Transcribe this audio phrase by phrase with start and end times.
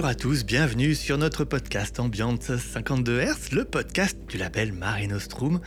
[0.00, 5.06] bonjour à tous, bienvenue sur notre podcast Ambiance 52 Hz, le podcast du label Mare
[5.06, 5.60] Nostrum.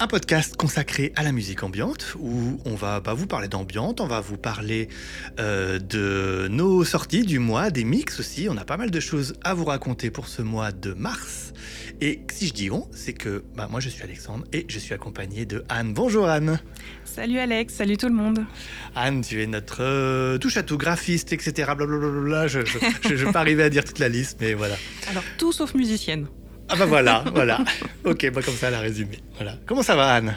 [0.00, 4.08] Un podcast consacré à la musique ambiante où on va pas vous parler d'ambiante, on
[4.08, 4.88] va vous parler
[5.38, 8.48] euh, de nos sorties du mois, des mix aussi.
[8.50, 11.52] On a pas mal de choses à vous raconter pour ce mois de mars.
[12.00, 14.94] Et si je dis on, c'est que bah, moi je suis Alexandre et je suis
[14.94, 15.92] accompagné de Anne.
[15.92, 16.58] Bonjour Anne.
[17.04, 18.46] Salut Alex, salut tout le monde.
[18.94, 21.72] Anne, tu es notre euh, touche à tout graphiste, etc.
[21.76, 22.46] Blablabla.
[22.46, 24.76] Je ne vais pas arriver à dire toute la liste, mais voilà.
[25.10, 26.26] Alors tout sauf musicienne.
[26.68, 27.58] Ah bah voilà, voilà.
[28.04, 29.18] Ok, bah comme ça, elle a résumé.
[29.36, 29.56] Voilà.
[29.66, 30.34] Comment ça va Anne?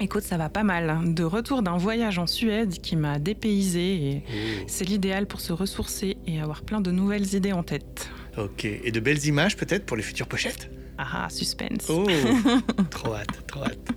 [0.00, 1.14] Écoute, ça va pas mal.
[1.14, 4.64] De retour d'un voyage en Suède qui m'a dépaysé et Oh.
[4.66, 8.08] c'est l'idéal pour se ressourcer et avoir plein de nouvelles idées en tête.
[8.38, 10.70] Ok, et de belles images peut-être pour les futures pochettes?
[10.98, 11.86] Ah, ah, suspense.
[11.88, 12.06] Oh,
[12.90, 13.88] trop hâte, trop hâte.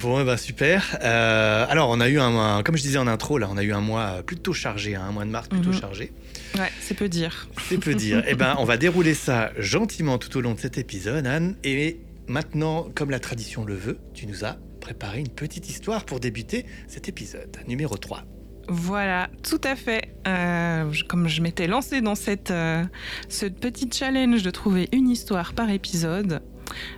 [0.00, 0.98] Bon, eh ben super.
[1.02, 3.62] Euh, alors, on a eu un, un- comme je disais en intro, là, on a
[3.62, 5.80] eu un mois plutôt chargé, hein, un mois de mars plutôt Mhm.
[5.80, 6.12] chargé.
[6.56, 7.48] Ouais, c'est peu dire.
[7.68, 8.22] C'est peu dire.
[8.26, 11.56] eh ben, on va dérouler ça gentiment tout au long de cet épisode, Anne.
[11.64, 16.20] Et maintenant, comme la tradition le veut, tu nous as préparé une petite histoire pour
[16.20, 18.24] débuter cet épisode, numéro 3.
[18.68, 20.14] Voilà, tout à fait.
[20.26, 22.84] Euh, comme je m'étais lancée dans cette, euh,
[23.28, 26.42] ce petit challenge de trouver une histoire par épisode,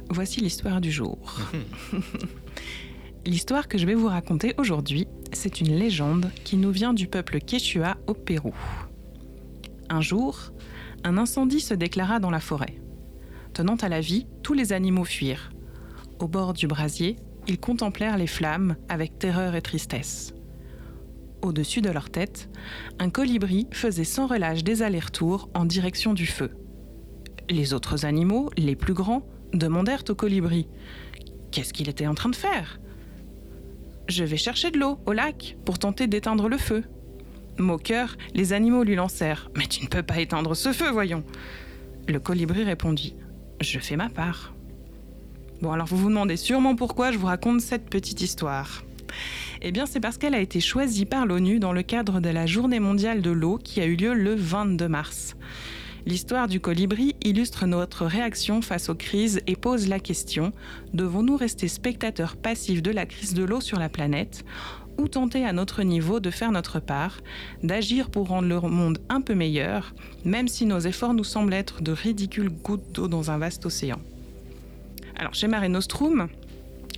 [0.08, 1.18] voici l'histoire du jour.
[3.26, 7.38] L'histoire que je vais vous raconter aujourd'hui, c'est une légende qui nous vient du peuple
[7.38, 8.54] Quechua au Pérou.
[9.90, 10.52] Un jour,
[11.02, 12.80] un incendie se déclara dans la forêt.
[13.52, 15.50] Tenant à la vie, tous les animaux fuirent.
[16.20, 17.16] Au bord du brasier,
[17.48, 20.32] ils contemplèrent les flammes avec terreur et tristesse.
[21.42, 22.48] Au-dessus de leur tête,
[23.00, 26.52] un colibri faisait sans relâche des allers-retours en direction du feu.
[27.48, 30.68] Les autres animaux, les plus grands, demandèrent au colibri
[31.50, 32.78] Qu'est-ce qu'il était en train de faire
[34.08, 36.84] Je vais chercher de l'eau au lac pour tenter d'éteindre le feu.
[37.60, 41.24] Moqueur, les animaux lui lancèrent Mais tu ne peux pas éteindre ce feu, voyons
[42.08, 43.14] Le colibri répondit
[43.60, 44.54] Je fais ma part.
[45.60, 48.82] Bon, alors vous vous demandez sûrement pourquoi je vous raconte cette petite histoire.
[49.60, 52.46] Eh bien, c'est parce qu'elle a été choisie par l'ONU dans le cadre de la
[52.46, 55.36] Journée mondiale de l'eau qui a eu lieu le 22 mars.
[56.06, 60.54] L'histoire du colibri illustre notre réaction face aux crises et pose la question
[60.94, 64.44] devons-nous rester spectateurs passifs de la crise de l'eau sur la planète?
[65.00, 67.20] Ou tenter à notre niveau de faire notre part,
[67.62, 69.94] d'agir pour rendre le monde un peu meilleur,
[70.24, 73.98] même si nos efforts nous semblent être de ridicules gouttes d'eau dans un vaste océan
[75.16, 76.28] Alors, chez Mare Nostrum,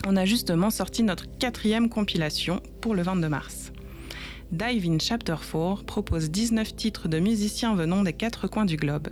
[0.06, 3.72] on a justement sorti notre quatrième compilation pour le 22 mars.
[4.50, 9.08] Dive in Chapter 4 propose 19 titres de musiciens venant des quatre coins du globe.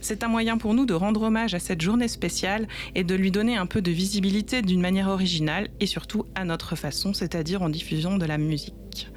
[0.00, 3.30] C'est un moyen pour nous de rendre hommage à cette journée spéciale et de lui
[3.30, 7.68] donner un peu de visibilité d'une manière originale et surtout à notre façon, c'est-à-dire en
[7.68, 9.10] diffusion de la musique.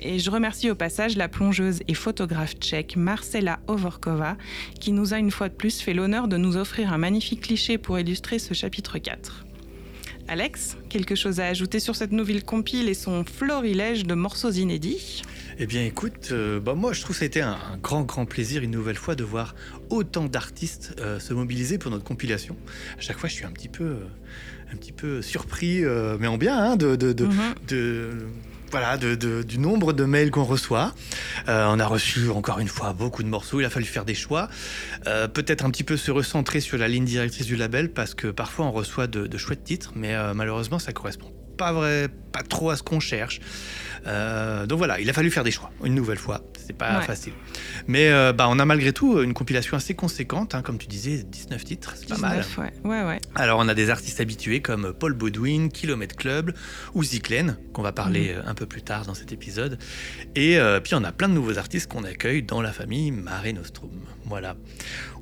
[0.00, 4.36] Et je remercie au passage la plongeuse et photographe tchèque Marcela Overkova
[4.78, 7.78] qui nous a une fois de plus fait l'honneur de nous offrir un magnifique cliché
[7.78, 9.45] pour illustrer ce chapitre 4.
[10.28, 15.22] Alex, quelque chose à ajouter sur cette nouvelle compile et son florilège de morceaux inédits?
[15.58, 18.02] Eh bien, écoute, euh, bah, moi, je trouve que ça a été un, un grand,
[18.02, 19.54] grand plaisir, une nouvelle fois, de voir
[19.88, 22.56] autant d'artistes euh, se mobiliser pour notre compilation.
[22.98, 23.98] À chaque fois, je suis un petit peu, euh,
[24.72, 25.82] un petit peu surpris,
[26.18, 27.54] mais en bien, hein, de, de, de, Mhm.
[27.68, 28.12] de-
[28.70, 30.94] voilà, de, du nombre de mails qu'on reçoit.
[31.48, 33.60] Euh, on a reçu encore une fois beaucoup de morceaux.
[33.60, 34.48] Il a fallu faire des choix.
[35.06, 38.28] Euh, Peut-être un petit peu se recentrer sur la ligne directrice du label parce que
[38.28, 42.42] parfois on reçoit de, de chouettes titres, mais euh, malheureusement ça correspond pas vrai, pas
[42.42, 43.40] trop à ce qu'on cherche.
[44.06, 46.40] Euh, donc voilà, il a fallu faire des choix une nouvelle fois.
[46.64, 47.04] C'est pas Ouais.
[47.04, 47.32] facile.
[47.86, 51.22] Mais euh, bah, on a malgré tout une compilation assez conséquente, hein, comme tu disais,
[51.24, 52.38] 19 titres, c'est pas mal.
[52.40, 52.72] 19, ouais.
[52.84, 53.18] ouais, ouais.
[53.34, 56.52] Alors on a des artistes habitués comme Paul Baudouin, Kilomètre Club
[56.94, 59.78] ou Ziklen, qu'on va parler euh, un peu plus tard dans cet épisode.
[60.34, 63.52] Et euh, puis on a plein de nouveaux artistes qu'on accueille dans la famille Mare
[63.54, 63.90] Nostrum.
[64.24, 64.56] Voilà.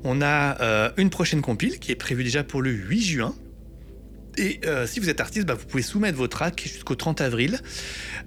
[0.03, 3.35] On a une prochaine compile qui est prévue déjà pour le 8 juin.
[4.37, 7.59] Et euh, si vous êtes artiste, bah, vous pouvez soumettre vos tracks jusqu'au 30 avril.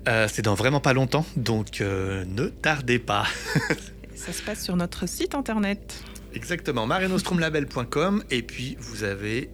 [0.09, 3.27] Euh, c'est dans vraiment pas longtemps, donc euh, ne tardez pas.
[4.15, 6.03] Ça se passe sur notre site internet.
[6.35, 9.51] Exactement, marenostrumlabel.com et puis vous avez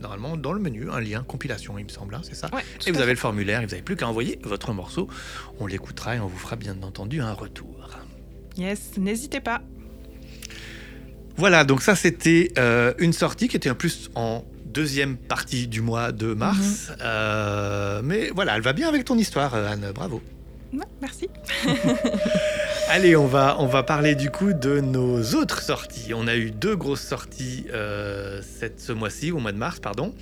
[0.00, 2.90] normalement dans le menu un lien compilation, il me semble, hein, c'est ça Ouais, Et
[2.90, 5.08] vous avez le formulaire, et vous n'avez plus qu'à envoyer votre morceau.
[5.60, 7.90] On l'écoutera et on vous fera bien entendu un retour.
[8.56, 9.62] Yes, n'hésitez pas.
[11.36, 15.80] Voilà, donc ça c'était euh, une sortie qui était en plus en deuxième partie du
[15.80, 16.92] mois de mars.
[17.02, 20.22] Euh, mais voilà, elle va bien avec ton histoire, euh, Anne, bravo.
[20.72, 21.28] Ouais, merci.
[22.88, 26.12] Allez, on va, on va parler du coup de nos autres sorties.
[26.14, 30.14] On a eu deux grosses sorties euh, cette, ce mois-ci, au mois de mars, pardon.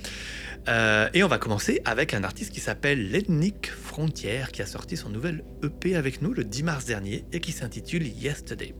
[0.67, 4.97] Euh, et on va commencer avec un artiste qui s'appelle L'Ethnic Frontière, qui a sorti
[4.97, 8.73] son nouvel EP avec nous le 10 mars dernier et qui s'intitule Yesterday.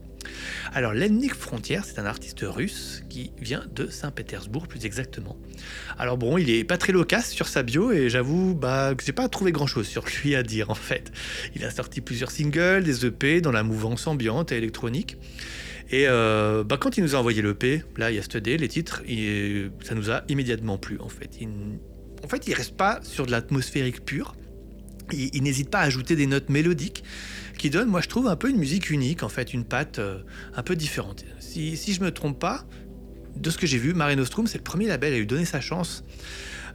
[0.72, 5.36] Alors, Lennik Frontier, c'est un artiste russe qui vient de Saint-Pétersbourg, plus exactement.
[5.98, 9.12] Alors bon, il est pas très loquace sur sa bio et j'avoue bah, que j'ai
[9.12, 11.12] pas trouvé grand-chose sur lui à dire en fait.
[11.54, 15.16] Il a sorti plusieurs singles, des EP dans la mouvance ambiante et électronique.
[15.90, 19.02] Et euh, bah, quand il nous a envoyé l'EP, là, Yesterday, les titres,
[19.82, 21.30] ça nous a immédiatement plu en fait.
[21.40, 21.48] Il,
[22.24, 24.34] en fait, il reste pas sur de l'atmosphérique pure.
[25.12, 27.02] Il, n'hésite pas à ajouter des notes mélodiques
[27.60, 30.20] qui donnent, moi je trouve, un peu une musique unique, en fait, une patte euh,
[30.54, 31.24] un peu différente.
[31.38, 32.64] Si, si je me trompe pas,
[33.36, 35.60] de ce que j'ai vu, Mare Nostrum, c'est le premier label à lui donner sa
[35.60, 36.02] chance.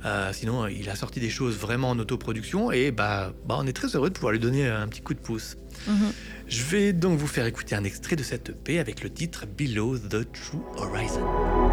[0.06, 3.74] Euh, sinon, il a sorti des choses vraiment en autoproduction et bah, bah, on est
[3.74, 5.58] très heureux de pouvoir lui donner un petit coup de pouce.
[5.88, 6.12] Mhm.
[6.48, 9.98] Je vais donc vous faire écouter un extrait de cette EP avec le titre Below
[9.98, 11.65] the True Horizon.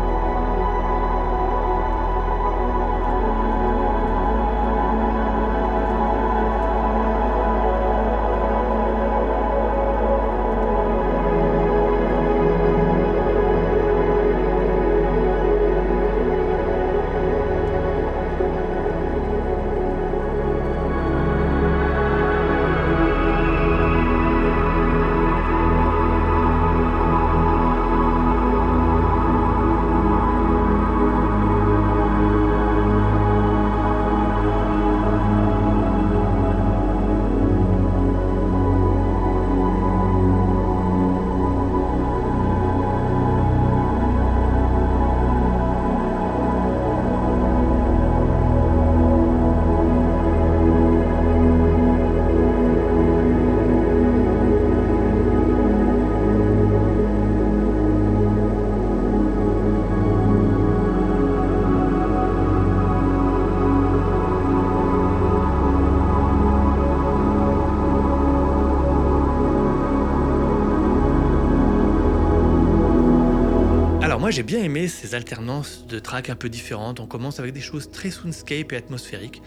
[74.33, 77.01] J'ai bien aimé ces alternances de tracks un peu différentes.
[77.01, 79.43] On commence avec des choses très soundscape et atmosphériques,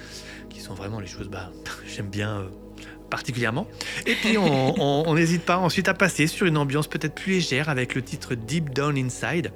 [0.49, 1.51] qui sont vraiment les choses, bah,
[1.87, 2.47] j'aime bien euh,
[3.09, 3.67] particulièrement.
[4.05, 7.95] Et puis on n'hésite pas ensuite à passer sur une ambiance peut-être plus légère avec
[7.95, 9.51] le titre Deep Down Inside.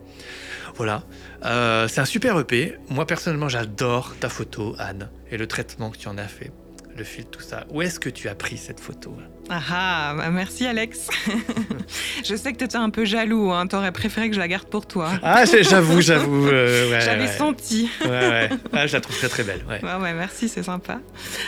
[0.75, 1.03] Voilà,
[1.45, 2.75] euh, c'est un super EP.
[2.89, 6.51] Moi personnellement, j'adore ta photo, Anne, et le traitement que tu en as fait
[6.97, 7.65] le fil tout ça.
[7.69, 9.15] Où est-ce que tu as pris cette photo
[9.49, 11.07] Ah, ah bah merci Alex.
[12.23, 13.65] je sais que tu étais un peu jaloux, hein.
[13.65, 15.11] t'aurais préféré que je la garde pour toi.
[15.23, 16.47] Ah, j'avoue, j'avoue.
[16.47, 17.89] Euh, J'avais senti.
[18.01, 18.49] ouais, ouais.
[18.73, 19.63] Ah, je la trouve très très belle.
[19.67, 20.99] Ouais, ouais, merci, c'est sympa.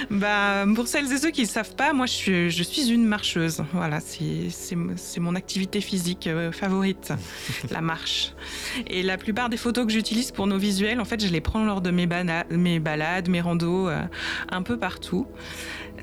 [0.10, 3.06] Bah, pour celles et ceux qui ne savent pas, moi je suis, je suis une
[3.06, 3.64] marcheuse.
[3.74, 7.14] Voilà, c'est mon activité physique euh, favorite,
[7.72, 8.34] la marche.
[8.88, 11.64] Et la plupart des photos que j'utilise pour nos visuels, en fait, je les prends
[11.64, 12.08] lors de mes,
[12.50, 14.02] mes balades, mes randos, euh,
[14.50, 15.28] un peu partout.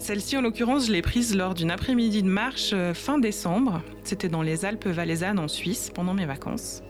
[0.01, 3.83] Celle-ci, en l'occurrence, je l'ai prise lors d'une après-midi de marche euh, fin décembre.
[4.05, 6.83] C'était dans les Alpes valaisannes en Suisse pendant mes vacances.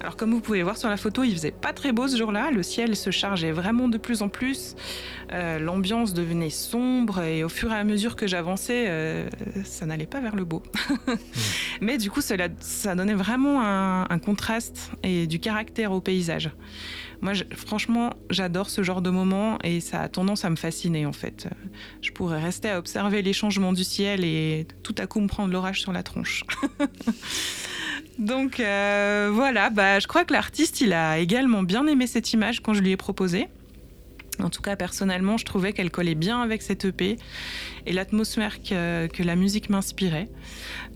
[0.00, 2.50] Alors comme vous pouvez voir sur la photo, il faisait pas très beau ce jour-là.
[2.50, 4.74] Le ciel se chargeait vraiment de plus en plus.
[5.32, 9.28] Euh, l'ambiance devenait sombre et au fur et à mesure que j'avançais, euh,
[9.64, 10.62] ça n'allait pas vers le beau.
[11.80, 16.50] Mais du coup, cela, ça donnait vraiment un contraste et du caractère au paysage.
[17.20, 21.12] Moi, franchement, j'adore ce genre de moment et ça a tendance à me fasciner en
[21.12, 21.48] fait.
[22.02, 25.52] Je pourrais rester à observer les changements du ciel et tout à coup me prendre
[25.52, 26.44] l'orage sur la tronche.
[28.18, 32.60] Donc euh, voilà, bah, je crois que l'artiste, il a également bien aimé cette image
[32.60, 33.48] quand je lui ai proposé.
[34.38, 37.16] En tout cas, personnellement, je trouvais qu'elle collait bien avec cette EP
[37.86, 40.28] et l'atmosphère que, la musique m'inspirait.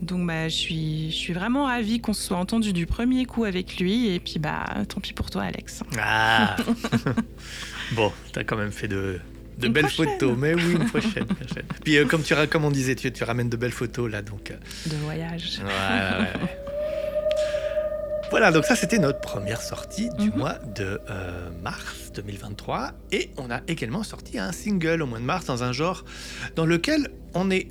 [0.01, 3.43] Donc, bah, je, suis, je suis vraiment ravie qu'on se soit entendu du premier coup
[3.45, 4.13] avec lui.
[4.13, 5.81] Et puis, bah, tant pis pour toi, Alex.
[5.97, 6.55] Ah
[7.93, 9.19] Bon, t'as quand même fait de,
[9.57, 11.25] de belles photos, mais oui, une prochaine.
[11.83, 14.21] Puis, euh, comme, tu, comme on disait, tu, tu ramènes de belles photos là.
[14.21, 14.51] donc.
[14.51, 14.55] Euh.
[14.85, 15.61] De voyage.
[15.63, 16.57] ouais, ouais.
[18.31, 20.37] Voilà, donc ça c'était notre première sortie du mhm.
[20.37, 22.93] mois de euh, mars 2023.
[23.11, 26.05] Et on a également sorti un single au mois de mars dans un genre
[26.55, 27.67] dans lequel on n'est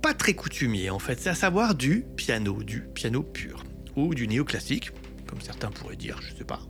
[0.00, 1.20] pas très coutumier en fait.
[1.20, 3.64] C'est à savoir du piano, du piano pur.
[3.96, 4.92] Ou du néoclassique,
[5.26, 6.60] comme certains pourraient dire, je sais pas.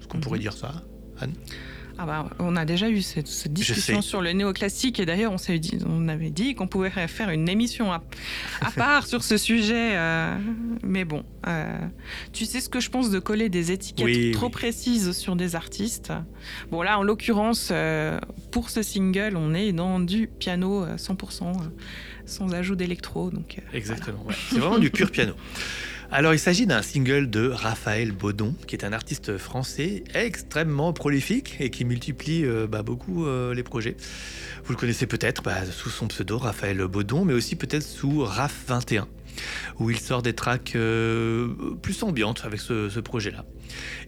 [0.00, 0.42] Est-ce qu'on pourrait mhm.
[0.42, 0.72] dire ça,
[1.20, 1.34] Anne?
[1.98, 5.36] Ah bah, on a déjà eu cette, discussion sur le néoclassique et d'ailleurs on,
[5.88, 8.02] on avait dit qu'on pouvait faire une émission à,
[8.76, 9.96] part sur ce sujet.
[9.96, 10.36] Euh,
[10.82, 11.78] mais bon, euh,
[12.32, 16.12] tu sais ce que je pense de coller des étiquettes trop précises sur des artistes?
[16.70, 18.18] Bon là, en l'occurrence, euh,
[18.50, 21.52] pour ce single, on est dans du piano 100%,
[22.26, 23.30] sans ajout d'électro.
[23.30, 25.32] Donc, Exactement, c'est vraiment du pur piano.
[26.12, 31.56] Alors il s'agit d'un single de Raphaël Baudon, qui est un artiste français extrêmement prolifique
[31.58, 33.96] et qui multiplie euh, bah, beaucoup euh, les projets.
[34.64, 39.06] Vous le connaissez peut-être bah, sous son pseudo Raphaël Baudon, mais aussi peut-être sous RAF21.
[39.80, 41.48] où il sort des tracks euh,
[41.82, 43.44] plus ambiantes avec ce, projet-là.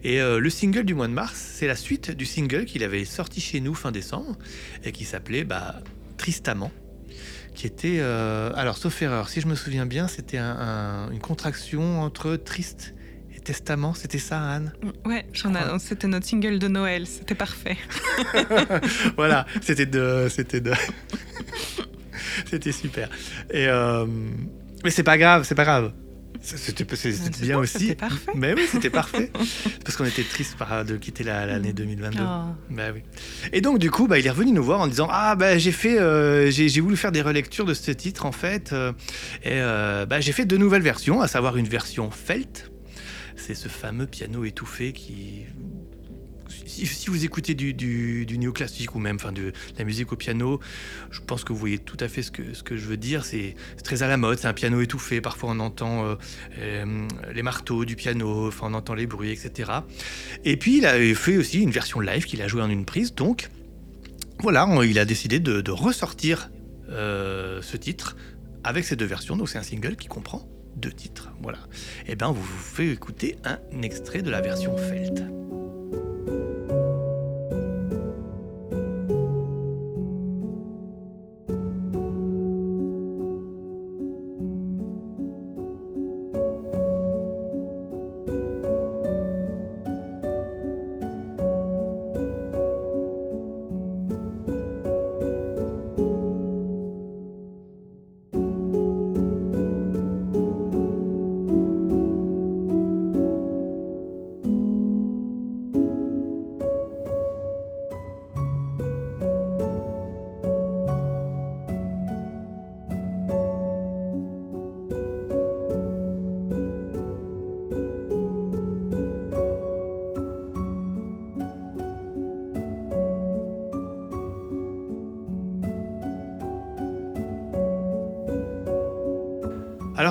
[0.03, 3.41] Et le single du mois de mars, c'est la suite du single qu'il avait sorti
[3.41, 4.37] chez nous fin décembre
[4.83, 5.81] et qui s'appelait bah,
[6.17, 6.71] Tristamment
[7.59, 12.93] qui était, alors sauf erreur, si je me souviens bien, c'était une contraction entre triste
[13.49, 14.73] Testament, c'était ça, Anne?
[15.05, 15.25] Ouais,
[15.79, 17.77] c'était notre single de Noël, c'était parfait.
[19.15, 20.71] voilà, c'était de, c'était de,
[22.45, 23.09] c'était super.
[23.49, 24.05] Et euh,
[24.83, 25.93] mais c'est pas grave, c'est pas grave.
[26.41, 26.85] C'était
[27.41, 27.79] bien aussi.
[27.79, 28.31] C'était parfait.
[28.35, 29.31] Mais oui, c'était parfait.
[29.83, 30.57] parce qu'on était triste
[30.87, 32.17] de quitter l'année 2022.
[32.69, 33.01] Bah oui.
[33.51, 35.71] Et donc, du coup, bah, il est revenu nous voir en disant Ah, bah, j'ai
[35.71, 38.71] fait, euh, j'ai voulu faire des relectures de ce titre, en fait.
[38.73, 38.93] Euh,
[39.43, 39.59] et
[40.07, 42.69] bah, j'ai fait deux nouvelles versions, à savoir une version Felt
[43.39, 45.45] c'est ce fameux piano étouffé qui.
[46.69, 50.59] Si, vous écoutez du, du, néoclassique ou même enfin, de la musique au piano,
[51.09, 53.25] je pense que vous voyez tout à fait ce que, je veux dire.
[53.25, 55.19] C'est très à la mode, c'est un piano étouffé.
[55.19, 56.15] Parfois on entend euh,
[56.59, 59.71] euh, les marteaux du piano, on entend les bruits, etc.
[60.45, 63.15] Et puis il a fait aussi une version live qu'il a joué en une prise.
[63.15, 63.49] Donc
[64.41, 66.51] voilà, il a décidé de, ressortir
[66.89, 68.15] euh, ce titre
[68.63, 69.35] avec ces deux versions.
[69.35, 71.31] Donc c'est un single qui comprend deux titres.
[71.41, 71.59] Voilà.
[72.05, 75.23] Et eh bien, vous vous fait écouter un extrait de la version Felt.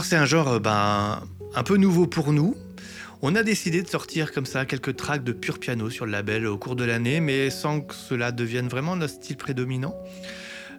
[0.05, 1.23] C'est un genre euh, ben,
[1.55, 2.55] un peu nouveau pour nous.
[3.23, 6.47] On a décidé de sortir comme ça quelques tracks de pur piano sur le label
[6.47, 9.95] au cours de l'année, mais sans que cela devienne vraiment notre style prédominant.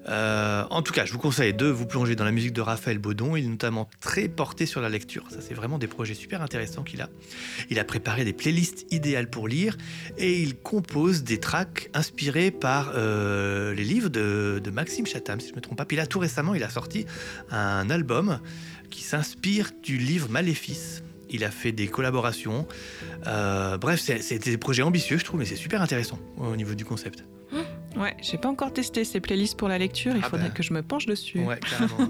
[0.07, 2.97] Euh, en tout cas, je vous conseille de vous plonger dans la musique de Raphaël
[2.97, 3.35] Baudon.
[3.35, 5.25] Il est notamment très porté sur la lecture.
[5.29, 7.09] Ça, c'est vraiment des projets super intéressants qu'il a.
[7.69, 9.77] Il a préparé des playlists idéales pour lire
[10.17, 15.53] et il compose des tracks inspirés par euh, les livres de, Maxime Chatham, si je
[15.53, 15.85] ne me trompe pas.
[15.85, 17.05] Puis là, tout récemment, il a sorti
[17.51, 18.39] un album
[18.89, 21.03] qui s'inspire du livre Maléfice.
[21.29, 22.67] Il a fait des collaborations.
[23.27, 26.85] Euh, bref, c'est des projets ambitieux, je trouve, mais c'est super intéressant au niveau du
[26.85, 27.23] concept.
[27.51, 28.01] Mmh.
[28.01, 30.15] Ouais, j'ai pas encore testé ces playlists pour la lecture.
[30.15, 30.53] Il ah faudrait ben.
[30.53, 31.39] que je me penche dessus.
[31.39, 32.09] Ouais, carrément.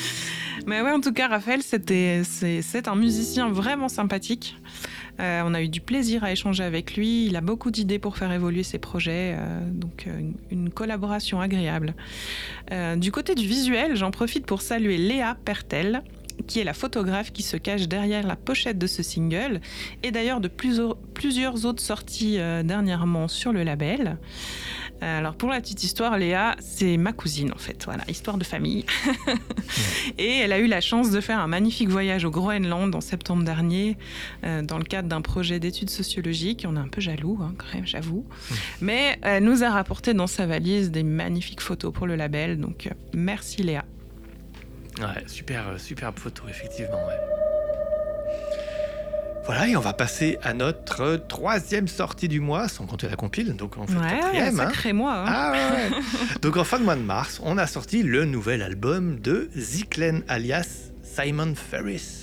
[0.66, 4.56] mais ouais, en tout cas, Raphaël, c'est un musicien vraiment sympathique.
[5.20, 7.26] Euh, on a eu du plaisir à échanger avec lui.
[7.26, 10.08] Il a beaucoup d'idées pour faire évoluer ses projets, euh, donc
[10.50, 11.94] une, collaboration agréable.
[12.96, 16.02] du côté du visuel, j'en profite pour saluer Léa Pertel,
[16.46, 19.60] qui est la photographe qui se cache derrière la pochette de ce single,
[20.02, 24.18] et d'ailleurs de plusieurs autres sorties euh, dernièrement sur le label.
[25.02, 28.44] Euh, alors pour la petite histoire, Léa, c'est ma cousine en fait, voilà, histoire de
[28.44, 28.84] famille.
[30.18, 33.42] et elle a eu la chance de faire un magnifique voyage au Groenland en septembre
[33.44, 33.96] dernier,
[34.44, 36.64] euh, dans le cadre d'un projet d'études sociologiques.
[36.68, 38.24] On est un peu jaloux, hein, quand même, j'avoue.
[38.80, 42.88] Mais elle nous a rapporté dans sa valise des magnifiques photos pour le label, donc
[43.12, 43.84] merci Léa.
[45.00, 47.00] Ouais, super, euh, superbe photo, effectivement.
[49.44, 53.56] Voilà, et on va passer à notre troisième sortie du mois, sans compter la compile,
[53.56, 54.60] donc en fait ouais, quatrième.
[54.60, 54.92] Hein.
[54.92, 55.14] Mois.
[55.14, 55.24] Hein.
[55.26, 55.90] Ah ouais.
[56.42, 60.22] donc en fin de mois de mars, on a sorti le nouvel album de Ziklen
[60.28, 62.21] alias Simon Ferris.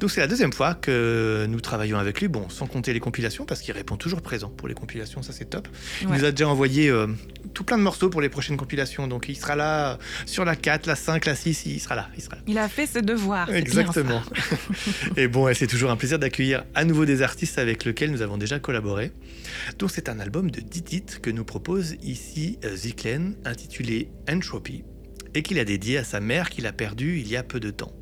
[0.00, 3.44] Donc c'est la deuxième fois que nous travaillons avec lui, bon, sans compter les compilations,
[3.44, 5.68] parce qu'il répond toujours présent pour les compilations, ça c'est top.
[6.02, 7.06] Il nous a déjà envoyé euh,
[7.54, 10.86] tout plein de morceaux pour les prochaines compilations, donc il sera là sur la 4,
[10.86, 12.08] la 5, la 6, il sera là.
[12.16, 12.42] Il, sera là.
[12.46, 13.52] il a fait ses devoirs.
[13.52, 14.22] Exactement.
[15.16, 18.38] et bon, c'est toujours un plaisir d'accueillir à nouveau des artistes avec lesquels nous avons
[18.38, 19.12] déjà collaboré.
[19.78, 24.84] Donc c'est un album de 10 titres que nous propose ici euh, Ziklen, intitulé Entropy,
[25.34, 27.70] et qu'il a dédié à sa mère qu'il a perdue il y a peu de
[27.70, 27.92] temps.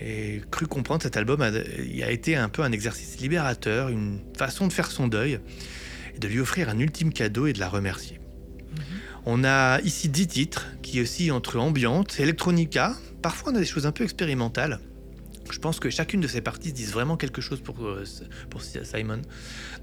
[0.00, 4.66] J'ai cru comprendre cet album a, a été un peu un exercice libérateur, une façon
[4.66, 5.40] de faire son deuil
[6.14, 8.18] et de lui offrir un ultime cadeau et de la remercier.
[8.72, 8.82] Mhm.
[9.26, 13.86] On a ici dix titres qui oscillent entre ambiante, electronica, parfois on a des choses
[13.86, 14.80] un peu expérimentales.
[15.50, 18.04] Je pense que chacune de ces parties disent vraiment quelque chose pour, euh,
[18.48, 19.20] pour Simon,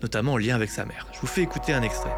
[0.01, 1.07] notamment en lien avec sa mère.
[1.13, 2.15] Je vous fais écouter un extrait.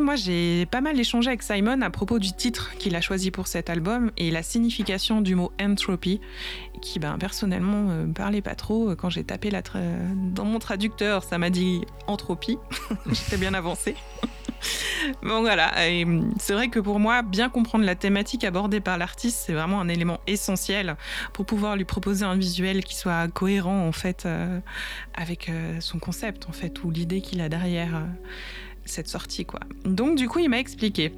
[0.00, 3.46] Moi j'ai pas mal échangé avec Simon à propos du titre qu'il a choisi pour
[3.46, 6.20] cet album et la signification du mot entropy,
[6.80, 8.94] qui ben, personnellement me parlait pas trop.
[8.96, 9.62] Quand j'ai tapé la
[10.32, 12.58] dans mon traducteur, ça m'a dit entropie.
[13.06, 13.94] J'étais bien avancée.
[15.22, 15.72] bon voilà,
[16.38, 19.88] c'est vrai que pour moi, bien comprendre la thématique abordée par l'artiste, c'est vraiment un
[19.88, 20.96] élément essentiel
[21.32, 24.60] pour pouvoir lui proposer un visuel qui soit cohérent en fait euh,
[25.14, 28.04] avec euh, son concept en fait ou l'idée qu'il a derrière euh,
[28.84, 29.60] cette sortie quoi.
[29.84, 31.12] Donc du coup, il m'a expliqué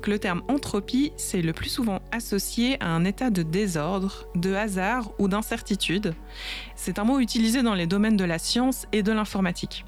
[0.00, 4.54] que le terme entropie, c'est le plus souvent associé à un état de désordre, de
[4.54, 6.14] hasard ou d'incertitude.
[6.76, 9.84] C'est un mot utilisé dans les domaines de la science et de l'informatique.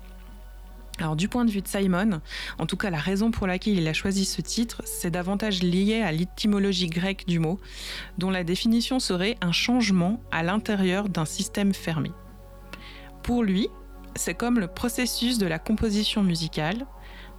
[1.01, 2.21] Alors du point de vue de Simon,
[2.59, 6.03] en tout cas la raison pour laquelle il a choisi ce titre, c'est davantage lié
[6.03, 7.61] à l'étymologie grecque du mot,
[8.19, 12.11] dont la définition serait un changement à l'intérieur d'un système fermé.
[13.23, 13.69] Pour lui,
[14.16, 16.85] c'est comme le processus de la composition musicale,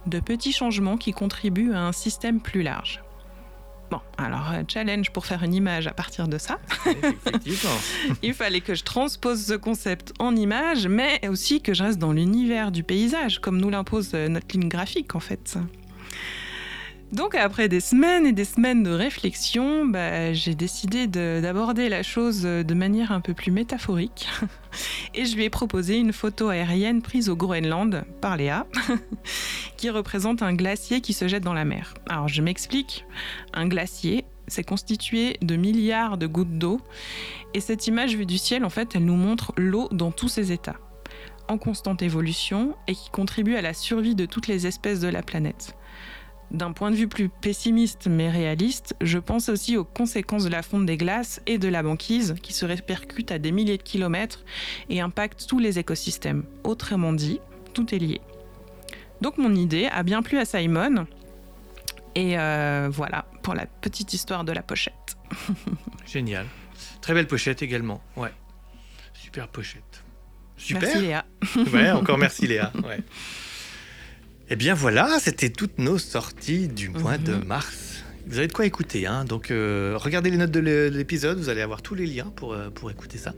[0.06, 3.02] de petits changements qui contribuent à un système plus large.
[3.90, 6.60] Bon, alors euh, challenge pour faire une image à partir de ça.
[8.22, 12.12] Il fallait que je transpose ce concept en image, mais aussi que je reste dans
[12.12, 15.58] l'univers du paysage, comme nous l'impose euh, notre ligne graphique en fait.
[17.12, 22.42] Donc après des semaines et des semaines de réflexion, bah, j'ai décidé d'aborder la chose
[22.42, 24.28] de manière un peu plus métaphorique.
[25.14, 28.66] Et je lui ai proposé une photo aérienne prise au Groenland par Léa,
[29.76, 31.94] qui représente un glacier qui se jette dans la mer.
[32.08, 33.04] Alors je m'explique,
[33.54, 36.80] un glacier, c'est constitué de milliards de gouttes d'eau.
[37.54, 40.52] Et cette image vue du ciel, en fait, elle nous montre l'eau dans tous ses
[40.52, 40.76] états
[41.48, 45.20] en constante évolution et qui contribue à la survie de toutes les espèces de la
[45.20, 45.74] planète.
[46.50, 50.62] D'un point de vue plus pessimiste mais réaliste, je pense aussi aux conséquences de la
[50.62, 54.44] fonte des glaces et de la banquise qui se répercutent à des milliers de kilomètres
[54.88, 56.44] et impactent tous les écosystèmes.
[56.64, 57.40] Autrement dit,
[57.72, 58.20] tout est lié.
[59.20, 61.06] Donc mon idée a bien plu à Simon.
[62.16, 65.16] Et euh, voilà pour la petite histoire de la pochette.
[66.06, 66.46] Génial.
[67.00, 68.02] Très belle pochette également.
[68.16, 68.32] Ouais.
[69.12, 70.02] Super pochette.
[70.56, 70.82] Super.
[70.82, 71.24] Merci Léa.
[71.72, 72.72] ouais, encore merci Léa.
[72.84, 72.98] Ouais.
[74.52, 77.44] Eh bien voilà, c'était toutes nos sorties du mois de mhm.
[77.44, 78.02] mars.
[78.26, 81.62] Vous avez de quoi écouter, hein donc euh, regardez les notes de l'épisode, vous allez
[81.62, 83.32] avoir tous les liens pour, euh, pour écouter ça.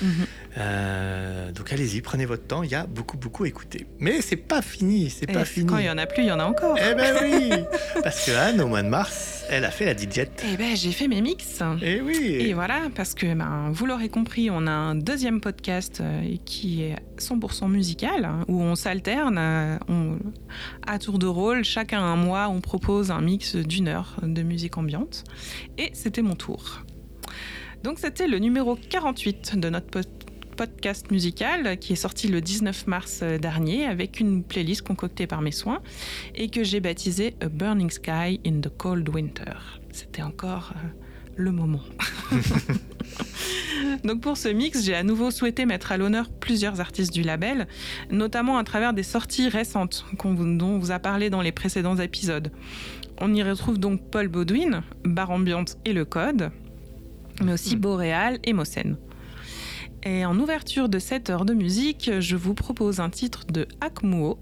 [0.00, 0.26] Mhm.
[0.56, 3.86] Euh, donc allez-y, prenez votre temps, il y a beaucoup beaucoup à écouter.
[3.98, 5.66] Mais c'est pas fini, c'est pas fini.
[5.66, 6.76] Quand il y en a plus, il y en a encore.
[6.78, 7.50] Eh ben oui,
[8.02, 10.28] parce que Anne, au mois de mars, elle a fait la DJ.
[10.52, 11.60] Eh ben j'ai fait mes mix.
[11.82, 12.36] Et eh oui.
[12.38, 16.02] Et voilà, parce que ben, vous l'aurez compris, on a un deuxième podcast
[16.44, 21.64] qui est 100% musical, hein, où on s'alterne à tour de rôle.
[21.64, 25.24] Chacun un mois, on propose un mix d'une heure de musique ambiante.
[25.78, 26.82] Et c'était mon tour.
[27.82, 30.10] Donc c'était le numéro 48 de notre podcast
[31.10, 35.82] musical qui est sorti le 19 mars dernier avec une playlist concoctée par mes soins
[36.34, 39.54] et que j'ai baptisé A Burning Sky in the Cold Winter.
[39.92, 40.88] C'était encore euh,
[41.36, 41.82] le moment.
[44.04, 47.68] Donc pour ce mix, j'ai à nouveau souhaité mettre à l'honneur plusieurs artistes du label,
[48.10, 52.50] notamment à travers des sorties récentes dont on vous a parlé dans les précédents épisodes.
[53.20, 56.50] On y retrouve donc Paul Baudouin, Bar Ambiante et Le Code,
[57.42, 57.80] mais aussi hmm.
[57.80, 58.96] Boréal et Mosen.
[60.06, 64.38] Et en ouverture de cette heure de musique, je vous propose un titre de Akmuo,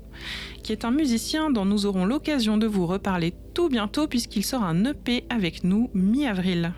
[0.64, 4.64] qui est un musicien dont nous aurons l'occasion de vous reparler tout bientôt puisqu'il sort
[4.64, 6.72] un EP avec nous mi-avril.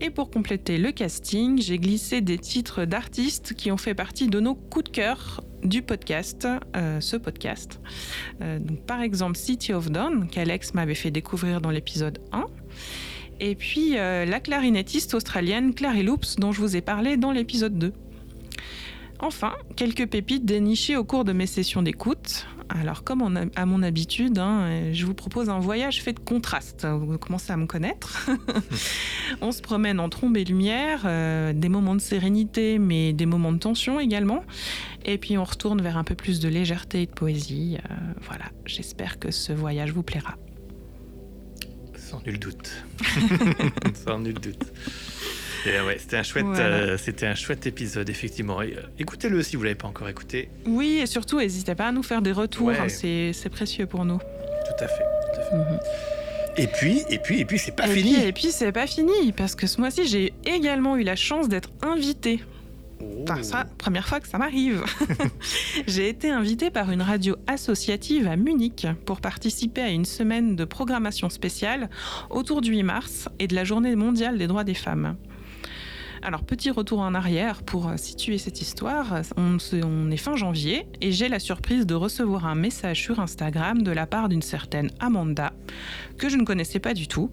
[0.00, 4.40] Et pour compléter le casting, j'ai glissé des titres d'artistes qui ont fait partie de
[4.40, 7.80] nos coups de cœur du podcast, euh, ce podcast.
[8.40, 12.46] Euh, par exemple, City of Dawn, qu'Alex m'avait fait découvrir dans l'épisode 1.
[13.44, 17.76] Et puis euh, la clarinettiste australienne Clary Loops, dont je vous ai parlé dans l'épisode
[17.76, 17.92] 2.
[19.18, 22.46] Enfin, quelques pépites dénichées au cours de mes sessions d'écoute.
[22.68, 26.86] Alors, comme à mon habitude, hein, je vous propose un voyage fait de contrastes.
[26.86, 28.30] Vous commencez à me connaître.
[29.40, 33.52] on se promène en trombe et lumière, euh, des moments de sérénité, mais des moments
[33.52, 34.44] de tension également.
[35.04, 37.78] Et puis, on retourne vers un peu plus de légèreté et de poésie.
[37.90, 40.36] Euh, voilà, j'espère que ce voyage vous plaira.
[42.12, 42.70] Sans nul doute.
[44.06, 44.72] Sans nul doute
[45.66, 48.60] ouais, c'était un chouette, euh, c'était un chouette épisode effectivement.
[48.60, 50.48] Euh, écoutez-le si vous l'avez pas encore écouté.
[50.66, 52.70] Oui, et surtout n'hésitez pas à nous faire des retours.
[52.70, 54.18] Hein, c'est, précieux pour nous.
[54.18, 55.04] Tout à fait.
[55.52, 55.78] Mhm.
[56.58, 58.14] Et puis, et puis, et puis, c'est pas fini.
[58.22, 61.70] et puis, c'est pas fini parce que ce mois-ci, j'ai également eu la chance d'être
[61.82, 62.42] invitée.
[63.02, 63.24] Oh.
[63.78, 64.84] Première fois que ça m'arrive.
[65.86, 70.64] J'ai été invitée par une radio associative à Munich pour participer à une semaine de
[70.64, 71.90] programmation spéciale
[72.30, 75.16] autour du 8 mars et de la Journée mondiale des droits des femmes.
[76.24, 79.22] Alors, petit retour en arrière pour euh, situer cette histoire.
[79.36, 83.82] On, on est fin janvier et j'ai la surprise de recevoir un message sur Instagram
[83.82, 85.52] de la part d'une certaine Amanda,
[86.18, 87.32] que je ne connaissais pas du tout,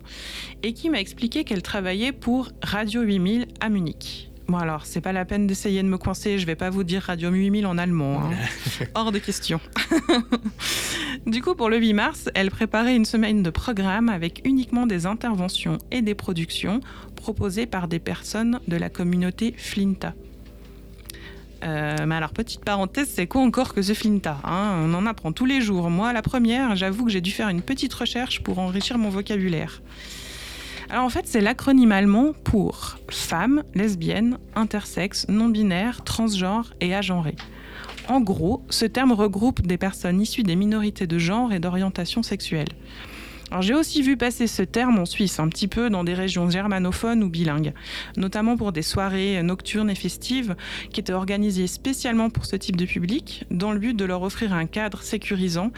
[0.64, 4.29] et qui m'a expliqué qu'elle travaillait pour Radio 8000 à Munich.
[4.50, 7.04] Bon alors, c'est pas la peine d'essayer de me coincer, je vais pas vous dire
[7.04, 8.24] Radio 8000 en allemand.
[8.24, 8.32] Hein.
[8.96, 9.62] Hors de question.
[11.28, 15.06] du coup, pour le 8 mars, elle préparait une semaine de programme avec uniquement des
[15.06, 16.80] interventions et des productions
[17.16, 20.16] proposées par des personnes de la communauté Flinta.
[21.64, 24.84] Euh, mais alors, petite parenthèse, c'est quoi encore que ce Flinta hein?
[24.84, 25.92] On en apprend tous les jours.
[25.92, 29.84] Moi, la première, j'avoue que j'ai dû faire une petite recherche pour enrichir mon vocabulaire.
[30.90, 37.36] Alors en fait, c'est l'acronyme allemand pour femme, lesbienne, intersexe, non-binaire, transgenre et agenré.
[38.08, 42.70] En gros, ce terme regroupe des personnes issues des minorités de genre et d'orientation sexuelle.
[43.52, 46.50] Alors j'ai aussi vu passer ce terme en Suisse, un petit peu dans des régions
[46.50, 47.74] germanophones ou bilingues,
[48.16, 50.56] notamment pour des soirées nocturnes et festives
[50.94, 54.54] qui étaient organisées spécialement pour ce type de public, dans le but de leur offrir
[54.54, 55.72] un cadre sécurisant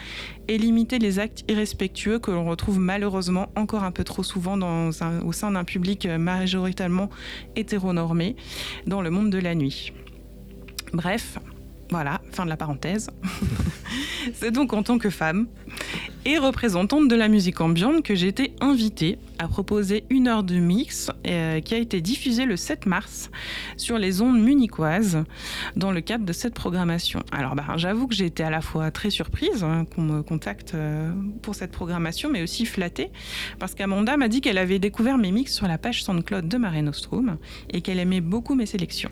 [0.48, 4.58] et limiter les actes irrespectueux que l'on retrouve malheureusement encore un peu trop souvent
[4.90, 7.08] au sein d'un public majoritairement
[7.56, 8.36] hétéronormé
[8.86, 9.92] dans le monde de la nuit.
[10.92, 11.38] Bref,
[11.90, 13.10] voilà, fin de la parenthèse.
[14.34, 15.46] c'est donc en tant que femme
[16.24, 20.56] et représentante de la musique ambiante que j'ai été invitée à proposer une heure de
[20.56, 23.30] mix euh, qui a été diffusée le 7 mars
[23.76, 25.24] sur les ondes munichoises
[25.74, 27.20] dans le cadre de cette programmation.
[27.32, 30.74] Alors bah, j'avoue que j'ai été à la fois très surprise hein, qu'on me contacte
[30.74, 33.10] euh, pour cette programmation, mais aussi flattée
[33.58, 36.82] parce qu'Amanda m'a dit qu'elle avait découvert mes mix sur la page SoundCloud de Mare
[36.82, 37.38] Nostrum
[37.70, 39.10] et qu'elle aimait beaucoup mes sélections.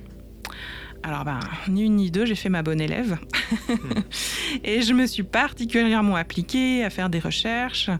[1.02, 3.18] Alors, ben, ni une ni deux, j'ai fait ma bonne élève.
[4.64, 7.90] et je me suis particulièrement appliquée à faire des recherches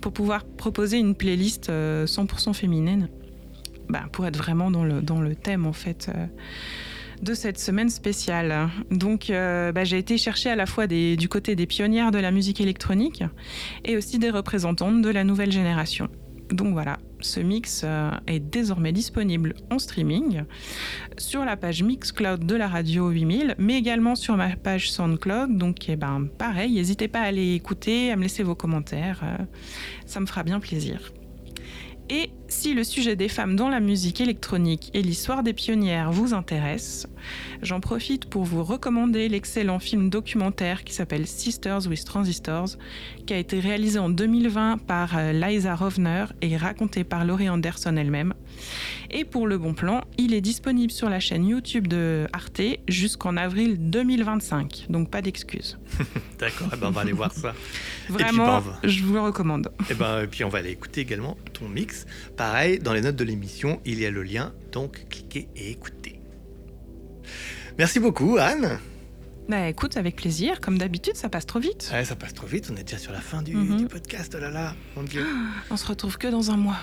[0.00, 3.08] pour pouvoir proposer une playlist 100% euh, féminine.
[3.88, 6.10] Ben, pour être vraiment dans le, dans le thème, en fait.
[6.14, 6.26] Euh,
[7.22, 8.68] de cette semaine spéciale.
[8.90, 12.30] Donc euh, ben, j'ai été chercher à la fois du côté des pionnières de la
[12.30, 13.22] musique électronique
[13.84, 16.08] et aussi des représentantes de la nouvelle génération.
[16.50, 20.42] Donc voilà, ce mix euh, est désormais disponible en streaming
[21.16, 25.56] sur la page Mixcloud de la radio 8000, mais également sur ma page SoundCloud.
[25.56, 29.44] Donc eh ben, pareil, n'hésitez pas à aller écouter, à me laisser vos commentaires, euh,
[30.06, 31.12] ça me fera bien plaisir.
[32.48, 37.06] Si le sujet des femmes dans la musique électronique et l'histoire des pionnières vous intéresse,
[37.62, 42.76] j'en profite pour vous recommander l'excellent film documentaire qui s'appelle Sisters with Transistors,
[43.26, 47.96] qui a été réalisé en 2020 par euh, Liza Rovner et raconté par Laurie Anderson
[47.96, 48.34] elle-même.
[49.10, 53.36] Et pour le bon plan, il est disponible sur la chaîne YouTube de Arte jusqu'en
[53.36, 55.78] avril 2025, donc pas d'excuses.
[56.38, 57.54] D'accord, eh ben, on va aller voir ça.
[58.08, 59.70] Vraiment, ben, je vous le recommande.
[59.80, 62.06] Et, eh ben, et puis on va aller écouter également ton mix.
[62.36, 66.20] Pareil, dans les notes de l'émission, il y a le lien, donc cliquez et écoutez.
[67.78, 68.78] Merci beaucoup, Anne.
[69.48, 70.60] Bah écoute, avec plaisir.
[70.60, 71.90] Comme d'habitude, ça passe trop vite.
[71.92, 72.70] Ouais, ça passe trop vite.
[72.72, 73.88] On est déjà sur la fin du, mhm.
[73.88, 74.34] podcast.
[74.36, 75.26] Oh là là, mon Dieu.
[75.70, 76.78] On se retrouve que dans un mois.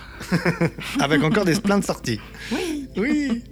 [1.00, 2.20] avec encore des de sorties.
[2.52, 2.88] Oui.
[2.98, 3.44] Oui.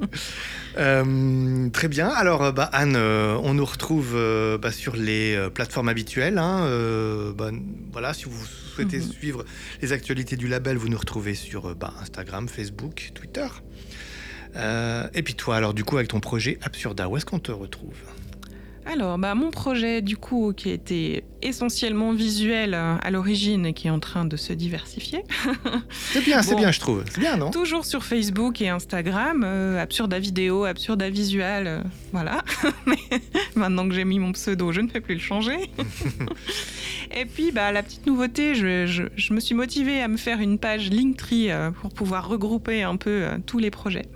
[0.78, 2.10] Euh, très bien.
[2.10, 4.18] Alors, euh, bah, Anne, euh, on nous retrouve
[4.62, 6.38] bah, sur les plateformes habituelles.
[6.38, 6.66] Hein,
[7.36, 7.52] bah,
[7.92, 9.12] voilà, si vous souhaitez mhm.
[9.12, 9.46] suivre
[9.82, 13.48] les actualités du label, vous nous retrouvez sur bah, Instagram, Facebook, Twitter.
[14.56, 17.98] et puis toi, alors du coup, avec ton projet Absurda, où est-ce qu'on te retrouve?
[18.92, 23.88] Alors, bah, mon projet, du coup, qui était essentiellement visuel euh, à l'origine et qui
[23.88, 25.24] est en train de se diversifier.
[25.92, 27.04] c'est bien, c'est bien, je trouve.
[27.08, 27.52] C'est bien, non?
[27.52, 31.82] Toujours sur Facebook et Instagram, euh, Absurda Vidéo, Absurda Visual, euh,
[32.14, 32.44] voilà.
[32.88, 32.98] Mais
[33.56, 35.70] maintenant que j'ai mis mon pseudo, je ne peux plus le changer.
[37.16, 40.90] et puis, bah, la petite nouveauté, je, me suis motivée à me faire une page
[40.90, 41.50] Linktree
[41.80, 44.08] pour pouvoir regrouper un peu tous les projets.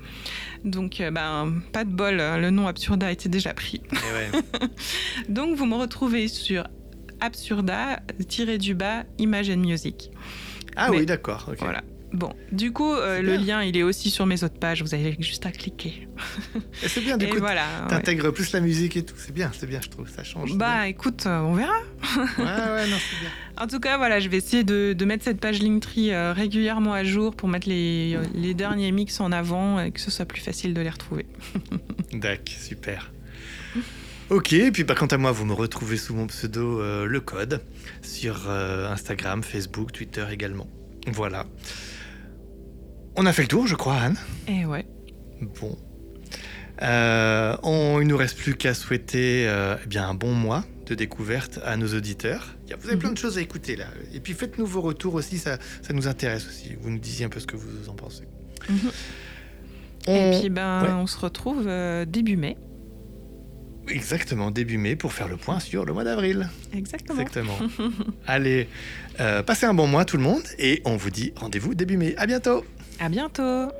[0.64, 3.82] Donc, euh, ben, pas de bol, hein, le nom Absurda a été déjà pris.
[3.92, 6.68] Eh Donc, vous me retrouvez sur
[7.20, 10.12] Absurda-du-bas Image and Music.
[10.76, 11.50] Ah oui, d'accord.
[11.60, 11.84] Voilà.
[12.14, 14.84] Bon, du coup, euh, le lien, il est aussi sur mes autres pages.
[14.84, 16.08] Vous avez juste à cliquer.
[16.76, 19.16] c'est bien, du coup, voilà, t'intègres plus la musique et tout.
[19.18, 20.08] C'est bien, c'est bien, je trouve.
[20.08, 20.56] Ça change.
[20.56, 21.74] Bah, écoute, euh, on verra.
[22.38, 23.30] ouais, ouais, non, c'est bien.
[23.56, 27.04] En tout cas, voilà, je vais essayer de, mettre cette page Linktree euh, régulièrement à
[27.04, 30.74] jour pour mettre les, les derniers mix en avant et que ce soit plus facile
[30.74, 31.28] de les retrouver.
[32.14, 33.12] D'accord, super.
[34.32, 37.62] Ok, et puis bah, quant à moi, vous me retrouvez sous mon pseudo Le Code
[38.02, 40.68] sur Instagram, Facebook, Twitter également.
[41.08, 41.46] Voilà.
[43.16, 44.18] On a fait le tour, je crois, Anne.
[44.48, 44.86] Eh ouais.
[45.42, 45.78] Bon.
[46.82, 50.96] Euh, on, il nous reste plus qu'à souhaiter euh, eh bien, un bon mois de
[50.96, 52.56] découverte à nos auditeurs.
[52.80, 53.18] Vous avez plein de mhm.
[53.18, 53.86] choses à écouter là.
[54.14, 56.76] Et puis faites-nous vos retours aussi, ça, ça nous intéresse aussi.
[56.82, 58.24] Vous nous disiez un peu ce que vous en pensez.
[58.68, 58.78] Mhm.
[60.08, 62.58] Et puis ben, on se retrouve euh, début mai.
[63.88, 66.50] Exactement, début mai pour faire le point sur le mois d'avril.
[66.74, 67.22] Exactement.
[67.22, 67.58] Exactement.
[68.28, 68.68] Allez,
[69.18, 72.16] passez un bon mois tout le monde et on vous dit rendez-vous début mai.
[72.18, 72.66] À bientôt.
[73.00, 73.72] À bientôt.